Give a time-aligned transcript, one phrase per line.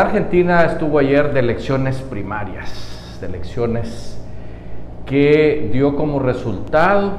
[0.00, 4.18] Argentina estuvo ayer de elecciones primarias, de elecciones
[5.04, 7.12] que dio como resultado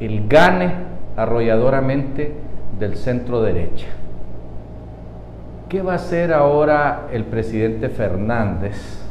[0.00, 0.74] el gane
[1.16, 2.34] arrolladoramente
[2.78, 3.86] del centro derecha.
[5.68, 9.02] ¿Qué va a hacer ahora el presidente Fernández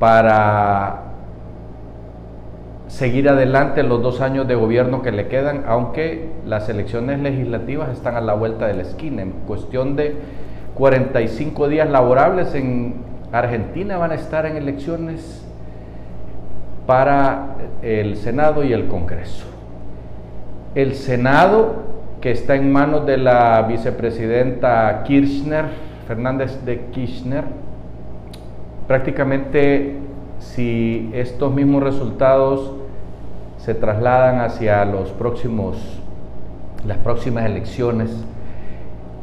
[0.00, 1.02] para
[2.88, 8.16] seguir adelante los dos años de gobierno que le quedan, aunque las elecciones legislativas están
[8.16, 9.22] a la vuelta de la esquina.
[9.22, 10.16] En cuestión de
[10.76, 12.94] 45 días laborables en
[13.32, 15.42] Argentina van a estar en elecciones
[16.86, 19.46] para el Senado y el Congreso.
[20.74, 21.86] El Senado
[22.20, 25.66] que está en manos de la vicepresidenta Kirchner,
[26.06, 27.44] Fernández de Kirchner.
[28.86, 29.96] Prácticamente
[30.38, 32.74] si estos mismos resultados
[33.58, 35.76] se trasladan hacia los próximos,
[36.86, 38.10] las próximas elecciones,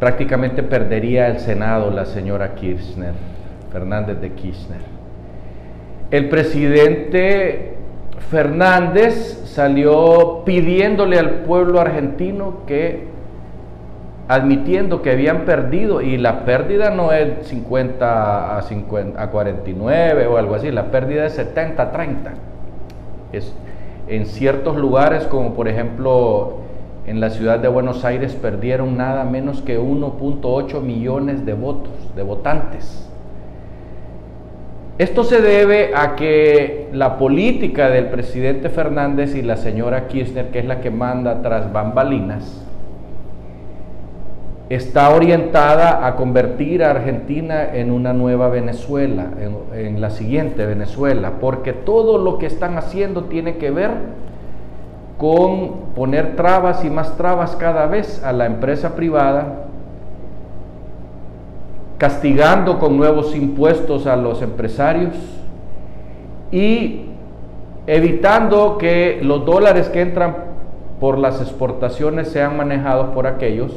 [0.04, 3.14] prácticamente perdería el Senado la señora Kirchner,
[3.72, 4.82] Fernández de Kirchner.
[6.12, 7.76] El presidente
[8.30, 13.06] Fernández salió pidiéndole al pueblo argentino que,
[14.28, 20.36] admitiendo que habían perdido, y la pérdida no es 50 a, 50 a 49 o
[20.36, 22.34] algo así, la pérdida es 70 a 30.
[23.32, 23.56] Es,
[24.10, 26.63] en ciertos lugares, como por ejemplo
[27.06, 32.24] en la ciudad de Buenos Aires, perdieron nada menos que 1.8 millones de votos, de
[32.24, 33.10] votantes.
[35.00, 40.60] Esto se debe a que la política del presidente Fernández y la señora Kirchner, que
[40.60, 42.64] es la que manda tras bambalinas,
[44.70, 51.34] está orientada a convertir a Argentina en una nueva Venezuela, en, en, la siguiente Venezuela,
[51.42, 53.92] porque todo lo que están haciendo tiene que ver
[55.18, 59.64] con poner trabas y más trabas cada vez a la empresa privada
[62.04, 65.16] castigando con nuevos impuestos a los empresarios
[66.52, 67.06] y
[67.88, 70.36] evitando que los dólares que entran
[71.00, 73.72] por las exportaciones sean manejados por aquellos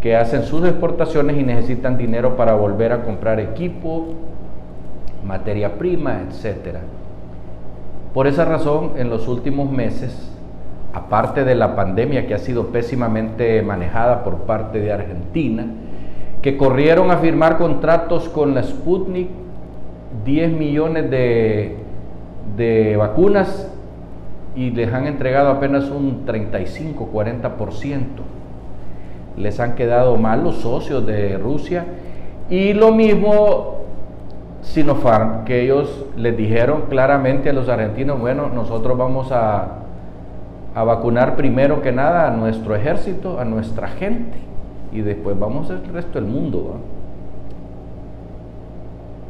[0.00, 4.08] que hacen sus exportaciones y necesitan dinero para volver a comprar equipo,
[5.24, 6.78] materia prima, etc.
[8.12, 10.33] Por esa razón, en los últimos meses,
[10.94, 15.66] aparte de la pandemia que ha sido pésimamente manejada por parte de Argentina,
[16.40, 19.28] que corrieron a firmar contratos con la Sputnik,
[20.24, 21.76] 10 millones de,
[22.56, 23.70] de vacunas
[24.54, 28.04] y les han entregado apenas un 35-40%.
[29.36, 31.86] Les han quedado mal los socios de Rusia
[32.48, 33.80] y lo mismo
[34.62, 39.83] Sinopharm, que ellos les dijeron claramente a los argentinos, bueno, nosotros vamos a,
[40.74, 44.38] a vacunar primero que nada a nuestro ejército, a nuestra gente
[44.92, 46.76] y después vamos al resto del mundo.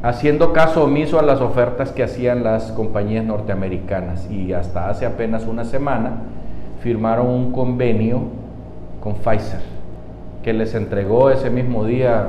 [0.03, 5.47] Haciendo caso omiso a las ofertas que hacían las compañías norteamericanas y hasta hace apenas
[5.47, 6.13] una semana
[6.81, 8.21] firmaron un convenio
[9.03, 9.61] con Pfizer
[10.43, 12.29] que les entregó ese mismo día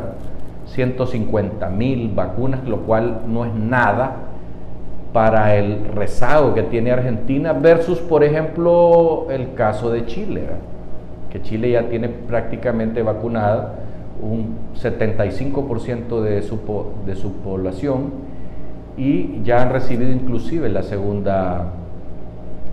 [0.67, 4.15] 150 mil vacunas, lo cual no es nada
[5.13, 10.43] para el rezago que tiene Argentina versus, por ejemplo, el caso de Chile.
[11.41, 13.75] Chile ya tiene prácticamente vacunada
[14.21, 16.59] un 75% de su,
[17.05, 18.11] de su población
[18.97, 21.65] y ya han recibido inclusive la segunda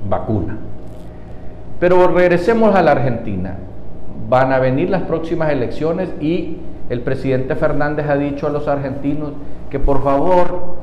[0.09, 0.59] vacuna.
[1.81, 3.57] Pero regresemos a la Argentina.
[4.29, 9.33] Van a venir las próximas elecciones y el presidente Fernández ha dicho a los argentinos
[9.69, 10.77] que por favor,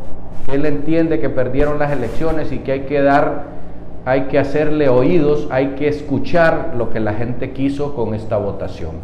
[0.52, 3.60] él entiende que perdieron las elecciones y que hay que dar
[4.06, 8.96] hay que hacerle oídos, hay que escuchar lo que la gente quiso con esta votación.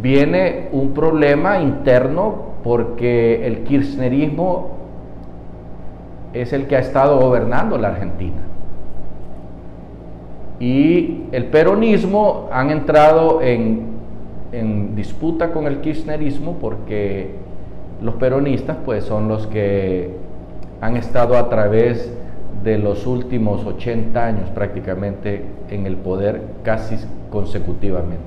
[0.00, 4.70] Viene un problema interno porque el kirchnerismo
[6.32, 8.40] es el que ha estado gobernando la Argentina.
[10.58, 13.82] Y el peronismo han entrado en,
[14.52, 17.34] en disputa con el kirchnerismo porque
[18.02, 20.10] los peronistas pues son los que
[20.80, 22.12] han estado a través
[22.64, 26.96] de los últimos 80 años prácticamente en el poder casi
[27.30, 28.24] consecutivamente.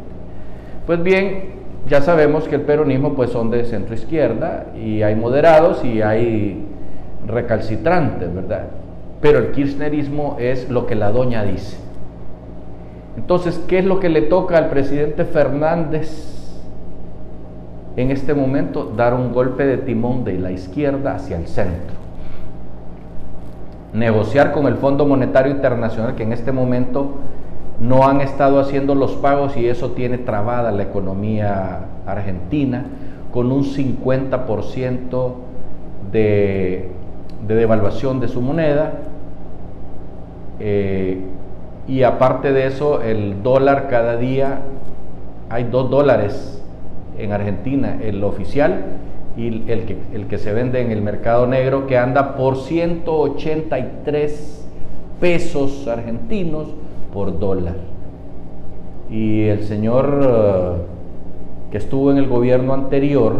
[0.85, 1.55] Pues bien,
[1.87, 6.65] ya sabemos que el peronismo pues son de centro izquierda y hay moderados y hay
[7.27, 8.67] recalcitrantes, ¿verdad?
[9.21, 11.77] Pero el kirchnerismo es lo que la doña dice.
[13.17, 16.34] Entonces, ¿qué es lo que le toca al presidente Fernández
[17.97, 18.93] en este momento?
[18.95, 22.05] Dar un golpe de timón de la izquierda hacia el centro
[23.95, 27.11] negociar con el Fondo Monetario Internacional, que en este momento
[27.79, 32.85] no han estado haciendo los pagos y eso tiene trabada la economía argentina
[33.31, 35.33] con un 50%
[36.11, 36.89] de,
[37.47, 38.93] de, devaluación de su moneda.
[40.59, 41.21] Eh,
[41.87, 44.59] y aparte de eso, el dólar cada día,
[45.49, 46.63] hay dos dólares
[47.17, 48.85] en Argentina, el oficial
[49.37, 54.65] y el que, el que se vende en el mercado negro, que anda por 183
[55.19, 56.67] pesos argentinos
[57.13, 57.75] por dólar.
[59.09, 60.73] Y el señor eh,
[61.71, 63.33] que estuvo en el gobierno anterior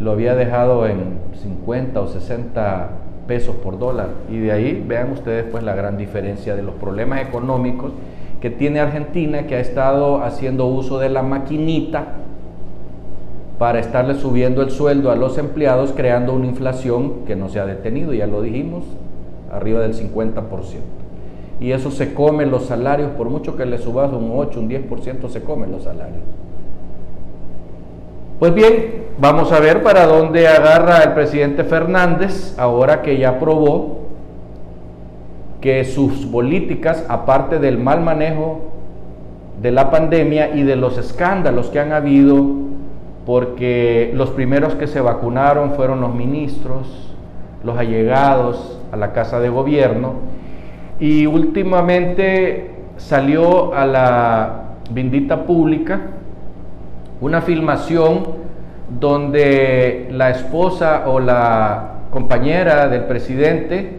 [0.00, 2.90] lo había dejado en 50 o 60
[3.26, 4.08] pesos por dólar.
[4.30, 7.92] Y de ahí vean ustedes pues la gran diferencia de los problemas económicos
[8.40, 12.14] que tiene Argentina, que ha estado haciendo uso de la maquinita
[13.58, 17.66] para estarle subiendo el sueldo a los empleados, creando una inflación que no se ha
[17.66, 18.84] detenido, ya lo dijimos,
[19.52, 20.42] arriba del 50%.
[21.60, 25.28] Y eso se come los salarios, por mucho que le subas un 8, un 10%,
[25.28, 26.22] se comen los salarios.
[28.38, 33.97] Pues bien, vamos a ver para dónde agarra el presidente Fernández, ahora que ya probó
[35.60, 38.60] que sus políticas, aparte del mal manejo
[39.60, 42.46] de la pandemia y de los escándalos que han habido,
[43.26, 47.14] porque los primeros que se vacunaron fueron los ministros,
[47.64, 50.14] los allegados a la Casa de Gobierno,
[51.00, 56.00] y últimamente salió a la bendita pública
[57.20, 58.22] una filmación
[58.98, 63.98] donde la esposa o la compañera del presidente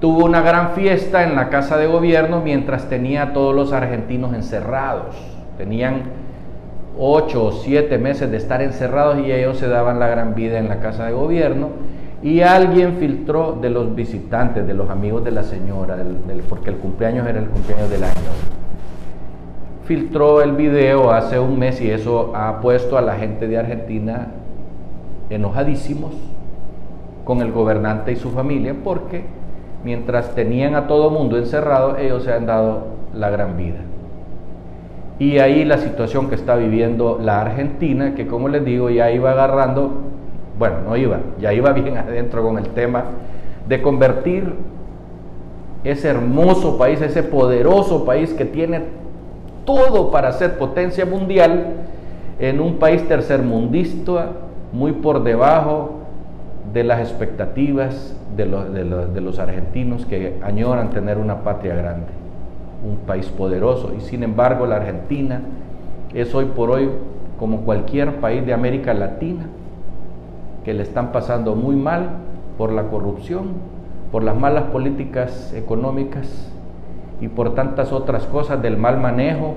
[0.00, 4.34] tuvo una gran fiesta en la casa de gobierno mientras tenía a todos los argentinos
[4.34, 5.14] encerrados.
[5.58, 6.04] Tenían
[6.98, 10.68] ocho o siete meses de estar encerrados y ellos se daban la gran vida en
[10.68, 11.68] la casa de gobierno.
[12.22, 15.96] Y alguien filtró de los visitantes, de los amigos de la señora,
[16.48, 18.30] porque el cumpleaños era el cumpleaños del año.
[19.84, 24.28] Filtró el video hace un mes y eso ha puesto a la gente de Argentina
[25.30, 26.12] enojadísimos
[27.24, 29.39] con el gobernante y su familia porque
[29.84, 32.84] mientras tenían a todo mundo encerrado, ellos se han dado
[33.14, 33.78] la gran vida.
[35.18, 39.32] Y ahí la situación que está viviendo la Argentina, que como les digo, ya iba
[39.32, 39.92] agarrando,
[40.58, 43.04] bueno, no iba, ya iba bien adentro con el tema
[43.68, 44.54] de convertir
[45.84, 48.82] ese hermoso país, ese poderoso país que tiene
[49.64, 51.74] todo para ser potencia mundial,
[52.38, 54.30] en un país tercermundista,
[54.72, 56.00] muy por debajo
[56.72, 62.06] de las expectativas de los, argentinos que añoran tener una patria grande,
[62.88, 63.92] un país poderoso.
[63.96, 65.40] Y sin embargo la Argentina
[66.14, 66.90] es hoy por hoy
[67.38, 69.46] como cualquier país de América Latina,
[70.64, 72.10] que le están pasando muy mal
[72.58, 73.48] por la corrupción,
[74.12, 76.50] por las malas políticas económicas
[77.20, 79.54] y por tantas otras cosas del mal manejo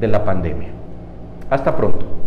[0.00, 0.68] de la pandemia.
[1.50, 2.21] Hasta pronto.